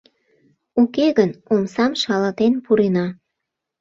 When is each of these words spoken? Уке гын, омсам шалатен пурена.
Уке 0.81 1.07
гын, 1.17 1.31
омсам 1.53 1.91
шалатен 2.01 2.53
пурена. 2.65 3.07